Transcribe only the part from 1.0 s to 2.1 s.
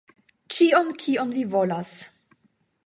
kion vi volas.